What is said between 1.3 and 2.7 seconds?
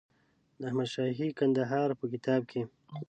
کندهار په کتاب کې.